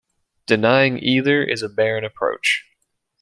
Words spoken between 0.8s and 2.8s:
either is a barren approach.